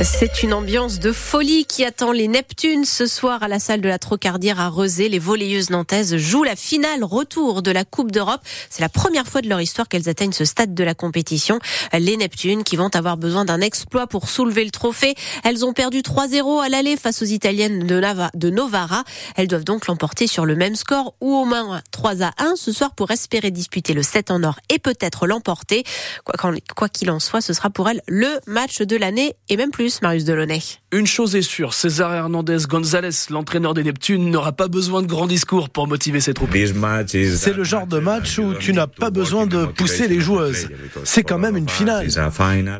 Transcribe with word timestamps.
C'est 0.00 0.42
une 0.42 0.52
ambiance 0.54 0.98
de 0.98 1.12
folie 1.12 1.64
qui 1.64 1.84
attend 1.84 2.12
les 2.12 2.26
Neptunes 2.26 2.84
ce 2.84 3.06
soir 3.06 3.42
à 3.42 3.48
la 3.48 3.60
salle 3.60 3.80
de 3.80 3.88
la 3.88 3.98
Trocardière 3.98 4.58
à 4.58 4.68
Rezé. 4.68 5.08
Les 5.08 5.18
volleyeuses 5.18 5.70
nantaises 5.70 6.16
jouent 6.16 6.42
la 6.42 6.56
finale 6.56 7.04
retour 7.04 7.62
de 7.62 7.70
la 7.70 7.84
Coupe 7.84 8.10
d'Europe. 8.10 8.40
C'est 8.70 8.80
la 8.80 8.88
première 8.88 9.26
fois 9.26 9.42
de 9.42 9.48
leur 9.48 9.60
histoire 9.60 9.88
qu'elles 9.88 10.08
atteignent 10.08 10.32
ce 10.32 10.44
stade 10.44 10.74
de 10.74 10.84
la 10.84 10.94
compétition. 10.94 11.60
Les 11.92 12.16
Neptunes 12.16 12.64
qui 12.64 12.76
vont 12.76 12.88
avoir 12.94 13.16
besoin 13.16 13.44
d'un 13.44 13.60
exploit 13.60 14.06
pour 14.06 14.28
soulever 14.28 14.64
le 14.64 14.70
trophée. 14.70 15.14
Elles 15.44 15.64
ont 15.64 15.72
perdu 15.72 15.98
3-0 15.98 16.64
à 16.64 16.68
l'aller 16.68 16.96
face 16.96 17.22
aux 17.22 17.26
Italiennes 17.26 17.86
de, 17.86 18.50
Novara. 18.50 19.04
Elles 19.36 19.48
doivent 19.48 19.64
donc 19.64 19.86
l'emporter 19.86 20.26
sur 20.26 20.46
le 20.46 20.56
même 20.56 20.74
score 20.74 21.14
ou 21.20 21.34
au 21.34 21.44
moins 21.44 21.80
3 21.92 22.22
à 22.22 22.32
1 22.38 22.54
ce 22.56 22.72
soir 22.72 22.94
pour 22.94 23.10
espérer 23.10 23.50
disputer 23.50 23.92
le 23.94 24.02
7 24.02 24.30
en 24.30 24.42
or 24.42 24.58
et 24.68 24.78
peut-être 24.78 25.26
l'emporter. 25.26 25.84
Quoi 26.24 26.88
qu'il 26.88 27.10
en 27.10 27.20
soit, 27.20 27.40
ce 27.40 27.52
sera 27.52 27.70
pour 27.70 27.88
elles 27.88 28.02
le 28.08 28.40
match 28.46 28.80
de 28.80 28.96
l'année 28.96 29.34
et 29.48 29.56
même 29.56 29.70
plus. 29.70 29.91
Marius 30.00 30.24
Delaunay. 30.24 30.81
Une 30.94 31.06
chose 31.06 31.34
est 31.36 31.40
sûre, 31.40 31.72
César 31.72 32.12
Hernandez 32.12 32.58
González, 32.68 33.08
l'entraîneur 33.30 33.72
des 33.72 33.82
Neptunes, 33.82 34.30
n'aura 34.30 34.52
pas 34.52 34.68
besoin 34.68 35.00
de 35.00 35.06
grands 35.06 35.26
discours 35.26 35.70
pour 35.70 35.88
motiver 35.88 36.20
ses 36.20 36.34
troupes. 36.34 36.50
C'est 36.52 37.56
le 37.56 37.64
genre 37.64 37.86
de 37.86 37.98
match 37.98 38.38
où 38.38 38.52
tu 38.52 38.74
n'as 38.74 38.88
pas 38.88 39.08
besoin 39.08 39.46
de 39.46 39.64
pousser 39.64 40.06
les 40.06 40.20
joueuses. 40.20 40.68
C'est 41.04 41.22
quand 41.22 41.38
même 41.38 41.56
une 41.56 41.70
finale. 41.70 42.10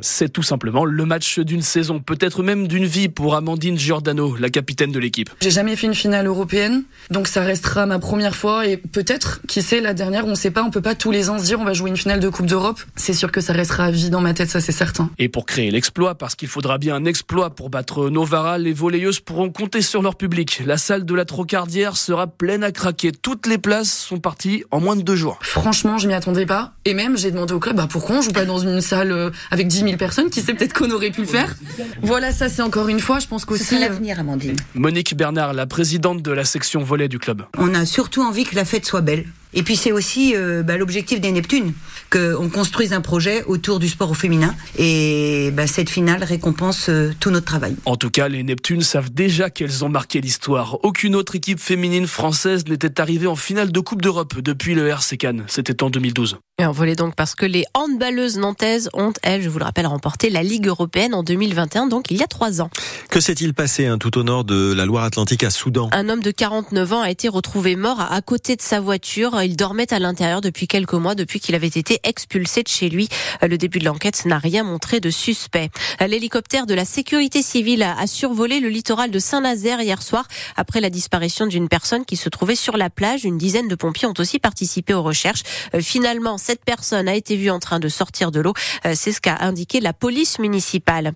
C'est 0.02 0.30
tout 0.30 0.42
simplement 0.42 0.84
le 0.84 1.06
match 1.06 1.38
d'une 1.38 1.62
saison, 1.62 2.00
peut-être 2.00 2.42
même 2.42 2.68
d'une 2.68 2.84
vie 2.84 3.08
pour 3.08 3.34
Amandine 3.34 3.78
Giordano, 3.78 4.36
la 4.36 4.50
capitaine 4.50 4.92
de 4.92 4.98
l'équipe. 4.98 5.30
J'ai 5.40 5.50
jamais 5.50 5.74
fait 5.74 5.86
une 5.86 5.94
finale 5.94 6.26
européenne, 6.26 6.82
donc 7.10 7.28
ça 7.28 7.40
restera 7.40 7.86
ma 7.86 7.98
première 7.98 8.36
fois 8.36 8.66
et 8.66 8.76
peut-être, 8.76 9.40
qui 9.48 9.62
sait, 9.62 9.80
la 9.80 9.94
dernière, 9.94 10.26
on 10.26 10.30
ne 10.30 10.34
sait 10.34 10.50
pas, 10.50 10.62
on 10.62 10.70
peut 10.70 10.82
pas 10.82 10.94
tous 10.94 11.12
les 11.12 11.30
ans 11.30 11.38
se 11.38 11.44
dire 11.44 11.60
on 11.60 11.64
va 11.64 11.72
jouer 11.72 11.88
une 11.88 11.96
finale 11.96 12.20
de 12.20 12.28
Coupe 12.28 12.44
d'Europe. 12.44 12.78
C'est 12.94 13.14
sûr 13.14 13.32
que 13.32 13.40
ça 13.40 13.54
restera 13.54 13.86
à 13.86 13.90
vie 13.90 14.10
dans 14.10 14.20
ma 14.20 14.34
tête, 14.34 14.50
ça 14.50 14.60
c'est 14.60 14.70
certain. 14.70 15.08
Et 15.18 15.30
pour 15.30 15.46
créer 15.46 15.70
l'exploit, 15.70 16.14
parce 16.14 16.34
qu'il 16.34 16.48
faudra 16.48 16.76
bien 16.76 16.94
un 16.94 17.06
exploit 17.06 17.48
pour 17.48 17.70
battre 17.70 18.01
Novara. 18.10 18.58
Les 18.58 18.72
volleyeuses 18.72 19.20
pourront 19.20 19.50
compter 19.50 19.82
sur 19.82 20.02
leur 20.02 20.16
public. 20.16 20.62
La 20.66 20.76
salle 20.76 21.04
de 21.04 21.14
la 21.14 21.24
Trocardière 21.24 21.96
sera 21.96 22.26
pleine 22.26 22.64
à 22.64 22.72
craquer. 22.72 23.12
Toutes 23.12 23.46
les 23.46 23.58
places 23.58 23.92
sont 23.92 24.18
parties 24.18 24.64
en 24.70 24.80
moins 24.80 24.96
de 24.96 25.02
deux 25.02 25.16
jours. 25.16 25.38
Franchement, 25.42 25.98
je 25.98 26.08
m'y 26.08 26.14
attendais 26.14 26.46
pas. 26.46 26.72
Et 26.84 26.94
même, 26.94 27.16
j'ai 27.16 27.30
demandé 27.30 27.54
au 27.54 27.60
club, 27.60 27.76
bah, 27.76 27.86
pourquoi 27.88 28.16
on 28.16 28.22
joue 28.22 28.32
pas 28.32 28.44
dans 28.44 28.58
une 28.58 28.80
salle 28.80 29.12
euh, 29.12 29.30
avec 29.50 29.68
10 29.68 29.80
000 29.80 29.96
personnes 29.96 30.30
Qui 30.30 30.40
sait 30.40 30.54
peut-être 30.54 30.72
qu'on 30.72 30.90
aurait 30.90 31.10
pu 31.10 31.22
le 31.22 31.26
faire 31.26 31.54
Voilà, 32.02 32.32
ça 32.32 32.48
c'est 32.48 32.62
encore 32.62 32.88
une 32.88 33.00
fois, 33.00 33.18
je 33.18 33.26
pense 33.26 33.44
qu'aussi... 33.44 33.64
C'est 33.64 33.76
euh, 33.76 33.80
l'avenir, 33.80 34.18
Amandine. 34.20 34.56
Monique 34.74 35.16
Bernard, 35.16 35.52
la 35.52 35.66
présidente 35.66 36.22
de 36.22 36.32
la 36.32 36.44
section 36.44 36.82
volley 36.82 37.08
du 37.08 37.18
club. 37.18 37.42
On 37.58 37.74
a 37.74 37.86
surtout 37.86 38.22
envie 38.22 38.44
que 38.44 38.54
la 38.56 38.64
fête 38.64 38.86
soit 38.86 39.00
belle. 39.00 39.26
Et 39.54 39.62
puis 39.62 39.76
c'est 39.76 39.92
aussi 39.92 40.34
euh, 40.34 40.62
bah, 40.62 40.76
l'objectif 40.76 41.20
des 41.20 41.30
Neptunes, 41.32 41.72
qu'on 42.10 42.48
construise 42.48 42.92
un 42.92 43.00
projet 43.00 43.44
autour 43.44 43.78
du 43.78 43.88
sport 43.88 44.10
au 44.10 44.14
féminin. 44.14 44.54
Et 44.78 45.50
bah, 45.52 45.66
cette 45.66 45.90
finale 45.90 46.24
récompense 46.24 46.88
euh, 46.88 47.12
tout 47.20 47.30
notre 47.30 47.46
travail. 47.46 47.76
En 47.84 47.96
tout 47.96 48.10
cas, 48.10 48.28
les 48.28 48.42
Neptunes 48.42 48.82
savent 48.82 49.12
déjà 49.12 49.50
qu'elles 49.50 49.84
ont 49.84 49.88
marqué 49.88 50.20
l'histoire. 50.20 50.78
Aucune 50.84 51.14
autre 51.14 51.36
équipe 51.36 51.60
féminine 51.60 52.06
française 52.06 52.66
n'était 52.66 53.00
arrivée 53.00 53.26
en 53.26 53.36
finale 53.36 53.72
de 53.72 53.80
Coupe 53.80 54.02
d'Europe 54.02 54.40
depuis 54.40 54.74
le 54.74 54.88
RC 54.88 55.16
Cannes. 55.16 55.44
C'était 55.48 55.82
en 55.82 55.90
2012. 55.90 56.38
Et 56.58 56.66
on 56.66 56.70
volait 56.70 56.96
donc 56.96 57.14
parce 57.16 57.34
que 57.34 57.46
les 57.46 57.64
handballeuses 57.72 58.36
nantaises 58.36 58.90
ont, 58.92 59.14
elles, 59.22 59.40
je 59.40 59.48
vous 59.48 59.58
le 59.58 59.64
rappelle, 59.64 59.86
remporté 59.86 60.28
la 60.28 60.42
Ligue 60.42 60.66
européenne 60.66 61.14
en 61.14 61.22
2021, 61.22 61.86
donc 61.86 62.10
il 62.10 62.18
y 62.18 62.22
a 62.22 62.26
trois 62.26 62.60
ans. 62.60 62.68
Que 63.08 63.20
s'est-il 63.20 63.54
passé 63.54 63.86
hein, 63.86 63.96
tout 63.96 64.18
au 64.18 64.22
nord 64.22 64.44
de 64.44 64.74
la 64.74 64.84
Loire-Atlantique 64.84 65.44
à 65.44 65.50
Soudan? 65.50 65.88
Un 65.92 66.10
homme 66.10 66.22
de 66.22 66.30
49 66.30 66.92
ans 66.92 67.00
a 67.00 67.10
été 67.10 67.28
retrouvé 67.28 67.74
mort 67.74 68.00
à 68.00 68.20
côté 68.20 68.54
de 68.54 68.60
sa 68.60 68.80
voiture. 68.80 69.42
Il 69.42 69.56
dormait 69.56 69.94
à 69.94 69.98
l'intérieur 69.98 70.42
depuis 70.42 70.68
quelques 70.68 70.92
mois, 70.92 71.14
depuis 71.14 71.40
qu'il 71.40 71.54
avait 71.54 71.68
été 71.68 72.00
expulsé 72.04 72.62
de 72.62 72.68
chez 72.68 72.90
lui. 72.90 73.08
Le 73.40 73.56
début 73.56 73.78
de 73.78 73.86
l'enquête 73.86 74.26
n'a 74.26 74.38
rien 74.38 74.62
montré 74.62 75.00
de 75.00 75.08
suspect. 75.08 75.70
L'hélicoptère 76.00 76.66
de 76.66 76.74
la 76.74 76.84
sécurité 76.84 77.40
civile 77.42 77.82
a 77.82 78.06
survolé 78.06 78.60
le 78.60 78.68
littoral 78.68 79.10
de 79.10 79.18
Saint-Nazaire 79.18 79.80
hier 79.80 80.02
soir 80.02 80.28
après 80.56 80.82
la 80.82 80.90
disparition 80.90 81.46
d'une 81.46 81.68
personne 81.68 82.04
qui 82.04 82.16
se 82.16 82.28
trouvait 82.28 82.56
sur 82.56 82.76
la 82.76 82.90
plage. 82.90 83.24
Une 83.24 83.38
dizaine 83.38 83.68
de 83.68 83.74
pompiers 83.74 84.06
ont 84.06 84.14
aussi 84.18 84.38
participé 84.38 84.92
aux 84.92 85.02
recherches. 85.02 85.42
Euh, 85.74 85.80
finalement, 85.80 86.36
cette 86.42 86.64
personne 86.64 87.08
a 87.08 87.14
été 87.14 87.36
vue 87.36 87.50
en 87.50 87.58
train 87.58 87.78
de 87.78 87.88
sortir 87.88 88.30
de 88.30 88.40
l'eau. 88.40 88.52
Euh, 88.84 88.92
c'est 88.94 89.12
ce 89.12 89.20
qu'a 89.20 89.36
indiqué 89.40 89.80
la 89.80 89.92
police 89.92 90.38
municipale. 90.38 91.12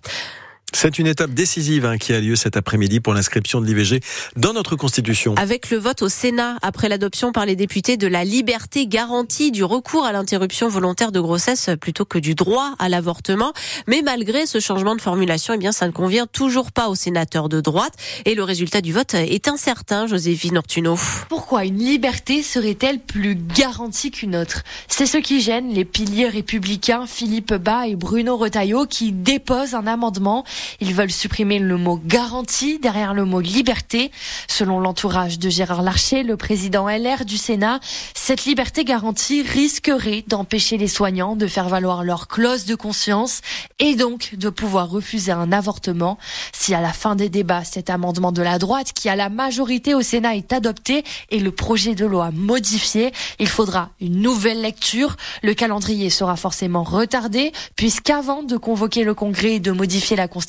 C'est 0.73 0.99
une 0.99 1.07
étape 1.07 1.31
décisive 1.31 1.85
hein, 1.85 1.97
qui 1.97 2.13
a 2.13 2.19
lieu 2.19 2.35
cet 2.35 2.57
après-midi 2.57 2.99
pour 2.99 3.13
l'inscription 3.13 3.61
de 3.61 3.65
l'IVG 3.65 4.01
dans 4.35 4.51
notre 4.51 4.75
Constitution. 4.75 5.33
Avec 5.37 5.69
le 5.69 5.77
vote 5.77 6.01
au 6.01 6.09
Sénat, 6.09 6.57
après 6.61 6.89
l'adoption 6.89 7.31
par 7.31 7.45
les 7.45 7.55
députés 7.55 7.95
de 7.95 8.05
la 8.05 8.25
liberté 8.25 8.85
garantie 8.85 9.51
du 9.51 9.63
recours 9.63 10.05
à 10.05 10.11
l'interruption 10.11 10.67
volontaire 10.67 11.13
de 11.13 11.21
grossesse 11.21 11.69
plutôt 11.79 12.03
que 12.03 12.19
du 12.19 12.35
droit 12.35 12.75
à 12.79 12.89
l'avortement. 12.89 13.53
Mais 13.87 14.01
malgré 14.03 14.45
ce 14.45 14.59
changement 14.59 14.95
de 14.95 15.01
formulation, 15.01 15.53
eh 15.53 15.57
bien, 15.57 15.71
ça 15.71 15.87
ne 15.87 15.93
convient 15.93 16.27
toujours 16.27 16.73
pas 16.73 16.89
aux 16.89 16.95
sénateurs 16.95 17.47
de 17.47 17.61
droite. 17.61 17.93
Et 18.25 18.35
le 18.35 18.43
résultat 18.43 18.81
du 18.81 18.91
vote 18.91 19.13
est 19.13 19.47
incertain, 19.47 20.05
Joséphine 20.05 20.57
Ortuno. 20.57 20.99
Pourquoi 21.29 21.63
une 21.63 21.79
liberté 21.79 22.43
serait-elle 22.43 22.99
plus 22.99 23.35
garantie 23.35 24.11
qu'une 24.11 24.35
autre? 24.35 24.63
C'est 24.89 25.05
ce 25.05 25.17
qui 25.17 25.39
gêne 25.39 25.69
les 25.69 25.85
piliers 25.85 26.27
républicains 26.27 27.07
Philippe 27.07 27.53
Bas 27.53 27.87
et 27.87 27.95
Bruno 27.95 28.35
Retailleau 28.35 28.85
qui 28.85 29.13
déposent 29.13 29.73
un 29.73 29.87
amendement 29.87 30.43
ils 30.79 30.93
veulent 30.93 31.11
supprimer 31.11 31.59
le 31.59 31.77
mot 31.77 31.99
garantie 32.03 32.79
derrière 32.79 33.13
le 33.13 33.25
mot 33.25 33.41
liberté. 33.41 34.11
Selon 34.47 34.79
l'entourage 34.79 35.39
de 35.39 35.49
Gérard 35.49 35.81
Larcher, 35.81 36.23
le 36.23 36.37
président 36.37 36.87
LR 36.87 37.25
du 37.25 37.37
Sénat, 37.37 37.79
cette 38.13 38.45
liberté 38.45 38.83
garantie 38.83 39.41
risquerait 39.41 40.23
d'empêcher 40.27 40.77
les 40.77 40.87
soignants 40.87 41.35
de 41.35 41.47
faire 41.47 41.69
valoir 41.69 42.03
leur 42.03 42.27
clause 42.27 42.65
de 42.65 42.75
conscience 42.75 43.41
et 43.79 43.95
donc 43.95 44.35
de 44.35 44.49
pouvoir 44.49 44.89
refuser 44.89 45.31
un 45.31 45.51
avortement. 45.51 46.17
Si 46.53 46.73
à 46.73 46.81
la 46.81 46.93
fin 46.93 47.15
des 47.15 47.29
débats, 47.29 47.63
cet 47.63 47.89
amendement 47.89 48.31
de 48.31 48.41
la 48.41 48.59
droite 48.59 48.93
qui 48.93 49.09
a 49.09 49.15
la 49.15 49.29
majorité 49.29 49.93
au 49.93 50.01
Sénat 50.01 50.35
est 50.35 50.53
adopté 50.53 51.03
et 51.29 51.39
le 51.39 51.51
projet 51.51 51.95
de 51.95 52.05
loi 52.05 52.31
modifié, 52.31 53.11
il 53.39 53.47
faudra 53.47 53.89
une 54.01 54.21
nouvelle 54.21 54.61
lecture. 54.61 55.15
Le 55.43 55.53
calendrier 55.53 56.09
sera 56.09 56.35
forcément 56.35 56.83
retardé 56.83 57.51
puisqu'avant 57.75 58.43
de 58.43 58.57
convoquer 58.57 59.03
le 59.03 59.13
Congrès 59.13 59.55
et 59.55 59.59
de 59.59 59.71
modifier 59.71 60.15
la 60.15 60.27
Constitution, 60.27 60.46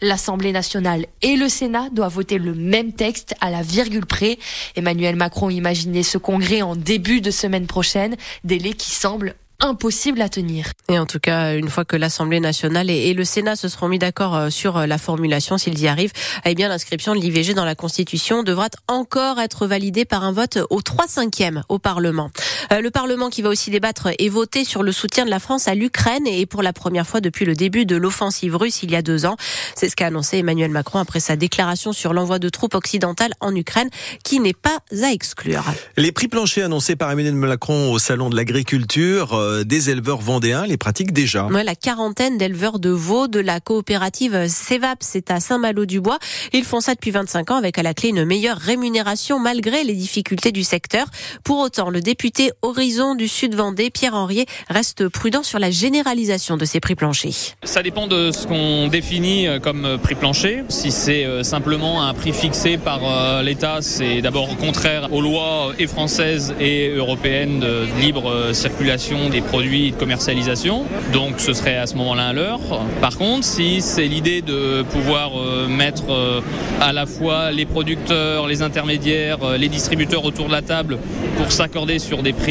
l'Assemblée 0.00 0.52
nationale 0.52 1.06
et 1.22 1.36
le 1.36 1.48
Sénat 1.48 1.88
doivent 1.92 2.14
voter 2.14 2.38
le 2.38 2.54
même 2.54 2.92
texte 2.92 3.34
à 3.40 3.50
la 3.50 3.62
virgule 3.62 4.06
près. 4.06 4.38
Emmanuel 4.76 5.16
Macron 5.16 5.50
imaginait 5.50 6.02
ce 6.02 6.18
congrès 6.18 6.62
en 6.62 6.76
début 6.76 7.20
de 7.20 7.30
semaine 7.30 7.66
prochaine, 7.66 8.16
délai 8.44 8.72
qui 8.72 8.90
semble 8.90 9.34
impossible 9.60 10.20
à 10.22 10.28
tenir. 10.28 10.70
Et 10.88 10.98
en 10.98 11.06
tout 11.06 11.18
cas, 11.18 11.56
une 11.56 11.68
fois 11.68 11.84
que 11.84 11.96
l'Assemblée 11.96 12.38
nationale 12.38 12.90
et 12.90 13.12
le 13.12 13.24
Sénat 13.24 13.56
se 13.56 13.68
seront 13.68 13.88
mis 13.88 13.98
d'accord 13.98 14.36
euh, 14.36 14.50
sur 14.50 14.76
euh, 14.76 14.86
la 14.86 14.98
formulation, 14.98 15.58
s'ils 15.58 15.80
y 15.80 15.88
arrivent, 15.88 16.12
eh 16.44 16.54
bien 16.54 16.68
l'inscription 16.68 17.14
de 17.14 17.20
l'IVG 17.20 17.54
dans 17.54 17.64
la 17.64 17.74
Constitution 17.74 18.44
devra 18.44 18.68
encore 18.86 19.40
être 19.40 19.66
validée 19.66 20.04
par 20.04 20.22
un 20.22 20.32
vote 20.32 20.58
au 20.70 20.80
3 20.80 21.08
5 21.08 21.28
au 21.68 21.78
Parlement. 21.78 22.30
Euh, 22.72 22.80
le 22.80 22.90
Parlement 22.90 23.30
qui 23.30 23.42
va 23.42 23.48
aussi 23.48 23.70
débattre 23.70 24.08
et 24.18 24.28
voter 24.28 24.64
sur 24.64 24.82
le 24.82 24.92
soutien 24.92 25.24
de 25.24 25.30
la 25.30 25.38
France 25.38 25.68
à 25.68 25.74
l'Ukraine 25.74 26.26
et 26.26 26.44
pour 26.46 26.62
la 26.62 26.72
première 26.72 27.06
fois 27.06 27.20
depuis 27.20 27.44
le 27.44 27.54
début 27.54 27.86
de 27.86 27.96
l'offensive 27.96 28.56
russe 28.56 28.82
il 28.82 28.90
y 28.90 28.96
a 28.96 29.02
deux 29.02 29.26
ans. 29.26 29.36
C'est 29.74 29.88
ce 29.88 29.96
qu'a 29.96 30.06
annoncé 30.06 30.38
Emmanuel 30.38 30.70
Macron 30.70 30.98
après 30.98 31.20
sa 31.20 31.36
déclaration 31.36 31.92
sur 31.92 32.12
l'envoi 32.12 32.38
de 32.38 32.48
troupes 32.48 32.74
occidentales 32.74 33.32
en 33.40 33.54
Ukraine, 33.54 33.88
qui 34.24 34.40
n'est 34.40 34.52
pas 34.52 34.78
à 35.02 35.12
exclure. 35.12 35.64
Les 35.96 36.12
prix 36.12 36.28
planchers 36.28 36.66
annoncés 36.66 36.96
par 36.96 37.10
Emmanuel 37.10 37.34
Macron 37.34 37.92
au 37.92 37.98
Salon 37.98 38.30
de 38.30 38.36
l'Agriculture 38.36 39.34
euh, 39.34 39.64
des 39.64 39.90
éleveurs 39.90 40.20
vendéens 40.20 40.66
les 40.66 40.76
pratiquent 40.76 41.12
déjà. 41.12 41.46
Ouais, 41.46 41.64
la 41.64 41.74
quarantaine 41.74 42.38
d'éleveurs 42.38 42.78
de 42.78 42.90
veaux 42.90 43.28
de 43.28 43.40
la 43.40 43.60
coopérative 43.60 44.46
CEVAP, 44.48 44.98
c'est 45.00 45.30
à 45.30 45.40
Saint-Malo-du-Bois. 45.40 46.18
Ils 46.52 46.64
font 46.64 46.80
ça 46.80 46.94
depuis 46.94 47.10
25 47.10 47.50
ans 47.50 47.56
avec 47.56 47.78
à 47.78 47.82
la 47.82 47.94
clé 47.94 48.10
une 48.10 48.24
meilleure 48.24 48.58
rémunération 48.58 49.38
malgré 49.38 49.84
les 49.84 49.94
difficultés 49.94 50.52
du 50.52 50.64
secteur. 50.64 51.06
Pour 51.44 51.58
autant, 51.58 51.90
le 51.90 52.00
député 52.00 52.52
Horizon 52.62 53.14
du 53.14 53.28
Sud 53.28 53.54
Vendée, 53.54 53.90
Pierre 53.90 54.14
Henrier, 54.14 54.46
reste 54.68 55.08
prudent 55.08 55.42
sur 55.42 55.58
la 55.58 55.70
généralisation 55.70 56.56
de 56.56 56.64
ces 56.64 56.80
prix 56.80 56.94
planchers. 56.94 57.56
Ça 57.64 57.82
dépend 57.82 58.06
de 58.06 58.30
ce 58.30 58.46
qu'on 58.46 58.88
définit 58.88 59.46
euh, 59.46 59.58
comme 59.58 59.98
prix 60.02 60.14
plancher. 60.14 60.64
Si 60.68 60.90
c'est 60.90 61.24
euh, 61.24 61.42
simplement 61.42 62.02
un 62.02 62.14
prix 62.14 62.32
fixé 62.32 62.78
par 62.78 63.00
l'État, 63.42 63.78
c'est 63.80 64.22
d'abord 64.22 64.56
contraire 64.56 65.12
aux 65.12 65.20
lois 65.20 65.72
et 65.78 65.86
françaises 65.86 66.54
et 66.60 66.90
européennes 66.90 67.60
de 67.60 67.86
libre 68.00 68.52
circulation 68.52 69.28
des 69.28 69.40
produits 69.40 69.92
de 69.92 69.96
commercialisation. 69.96 70.84
Donc 71.12 71.40
ce 71.40 71.52
serait 71.52 71.76
à 71.76 71.86
ce 71.86 71.94
moment-là 71.96 72.24
un 72.24 72.32
leurre. 72.32 72.84
Par 73.00 73.16
contre, 73.16 73.44
si 73.44 73.80
c'est 73.80 74.06
l'idée 74.06 74.42
de 74.42 74.82
pouvoir 74.82 75.32
euh, 75.36 75.68
mettre 75.68 76.10
euh, 76.10 76.40
à 76.80 76.92
la 76.92 77.06
fois 77.06 77.50
les 77.50 77.66
producteurs, 77.66 78.46
les 78.46 78.62
intermédiaires, 78.62 79.42
euh, 79.42 79.56
les 79.56 79.68
distributeurs 79.68 80.24
autour 80.24 80.46
de 80.46 80.52
la 80.52 80.62
table 80.62 80.98
pour 81.36 81.52
s'accorder 81.52 81.98
sur 81.98 82.22
des 82.22 82.32
prix 82.32 82.47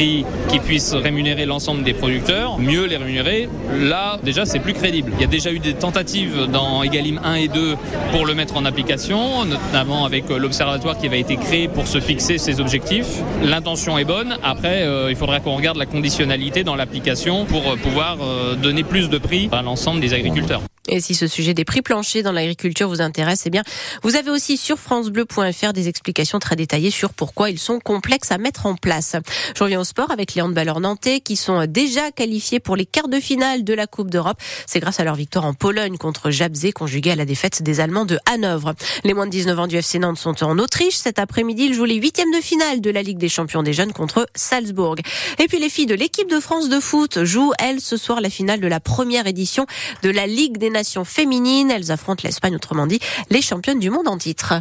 qui 0.48 0.58
puissent 0.60 0.94
rémunérer 0.94 1.46
l'ensemble 1.46 1.82
des 1.82 1.92
producteurs, 1.92 2.58
mieux 2.58 2.86
les 2.86 2.96
rémunérer, 2.96 3.48
là 3.80 4.18
déjà 4.22 4.44
c'est 4.44 4.60
plus 4.60 4.72
crédible. 4.72 5.12
Il 5.16 5.20
y 5.20 5.24
a 5.24 5.28
déjà 5.28 5.52
eu 5.52 5.58
des 5.58 5.74
tentatives 5.74 6.46
dans 6.52 6.82
Egalim 6.82 7.20
1 7.24 7.34
et 7.34 7.48
2 7.48 7.76
pour 8.12 8.26
le 8.26 8.34
mettre 8.34 8.56
en 8.56 8.64
application, 8.64 9.44
notamment 9.44 10.04
avec 10.04 10.28
l'observatoire 10.28 10.98
qui 10.98 11.06
avait 11.06 11.20
été 11.20 11.36
créé 11.36 11.68
pour 11.68 11.86
se 11.86 12.00
fixer 12.00 12.38
ces 12.38 12.60
objectifs. 12.60 13.22
L'intention 13.42 13.98
est 13.98 14.04
bonne, 14.04 14.36
après 14.42 14.86
il 15.10 15.16
faudra 15.16 15.40
qu'on 15.40 15.56
regarde 15.56 15.76
la 15.76 15.86
conditionnalité 15.86 16.64
dans 16.64 16.76
l'application 16.76 17.44
pour 17.44 17.62
pouvoir 17.76 18.18
euh, 18.22 18.54
donner 18.54 18.84
plus 18.84 19.08
de 19.08 19.18
prix 19.18 19.48
à 19.52 19.62
l'ensemble 19.62 20.00
des 20.00 20.14
agriculteurs. 20.14 20.62
Et 20.88 21.00
si 21.00 21.14
ce 21.14 21.26
sujet 21.26 21.52
des 21.52 21.64
prix 21.64 21.82
planchers 21.82 22.22
dans 22.22 22.32
l'agriculture 22.32 22.88
vous 22.88 23.02
intéresse, 23.02 23.42
eh 23.44 23.50
bien, 23.50 23.62
vous 24.02 24.16
avez 24.16 24.30
aussi 24.30 24.56
sur 24.56 24.78
francebleu.fr 24.78 25.72
des 25.74 25.88
explications 25.88 26.38
très 26.38 26.56
détaillées 26.56 26.90
sur 26.90 27.12
pourquoi 27.12 27.50
ils 27.50 27.58
sont 27.58 27.78
complexes 27.78 28.32
à 28.32 28.38
mettre 28.38 28.64
en 28.64 28.74
place. 28.74 29.16
Je 29.54 29.62
reviens 29.62 29.80
au 29.80 29.84
sport 29.84 30.10
avec 30.10 30.34
les 30.34 30.40
handballeurs 30.40 30.80
nantais 30.80 31.20
qui 31.20 31.36
sont 31.36 31.66
déjà 31.66 32.10
qualifiés 32.10 32.58
pour 32.58 32.74
les 32.74 32.86
quarts 32.86 33.08
de 33.08 33.20
finale 33.20 33.64
de 33.64 33.74
la 33.74 33.86
Coupe 33.86 34.10
d'Europe. 34.10 34.38
C'est 34.66 34.80
grâce 34.80 34.98
à 34.98 35.04
leur 35.04 35.14
victoire 35.14 35.44
en 35.44 35.52
Pologne 35.52 35.98
contre 35.98 36.30
Jabzé, 36.30 36.72
conjuguée 36.72 37.10
à 37.10 37.16
la 37.16 37.26
défaite 37.26 37.62
des 37.62 37.80
Allemands 37.80 38.06
de 38.06 38.18
Hanovre. 38.24 38.74
Les 39.04 39.12
moins 39.12 39.26
de 39.26 39.30
19 39.30 39.58
ans 39.58 39.66
du 39.66 39.76
FC 39.76 39.98
Nantes 39.98 40.18
sont 40.18 40.42
en 40.42 40.58
Autriche. 40.58 40.96
Cet 40.96 41.18
après-midi, 41.18 41.64
ils 41.66 41.74
jouent 41.74 41.84
les 41.84 41.96
huitièmes 41.96 42.32
de 42.34 42.40
finale 42.40 42.80
de 42.80 42.90
la 42.90 43.02
Ligue 43.02 43.18
des 43.18 43.28
champions 43.28 43.62
des 43.62 43.74
jeunes 43.74 43.92
contre 43.92 44.26
Salzbourg. 44.34 44.96
Et 45.38 45.48
puis 45.48 45.58
les 45.58 45.68
filles 45.68 45.86
de 45.86 45.94
l'équipe 45.94 46.30
de 46.30 46.40
France 46.40 46.70
de 46.70 46.80
foot 46.80 47.24
jouent, 47.24 47.52
elles, 47.58 47.80
ce 47.80 47.98
soir 47.98 48.22
la 48.22 48.30
finale 48.30 48.60
de 48.60 48.68
la 48.68 48.80
première 48.80 49.26
édition 49.26 49.66
de 50.02 50.08
la 50.08 50.26
Ligue 50.26 50.56
des 50.56 50.70
Nations 50.78 51.04
féminines. 51.04 51.72
Elles 51.72 51.90
affrontent 51.90 52.22
l'Espagne, 52.24 52.54
autrement 52.54 52.86
dit, 52.86 53.00
les 53.30 53.42
championnes 53.42 53.80
du 53.80 53.90
monde 53.90 54.06
en 54.06 54.16
titre. 54.16 54.54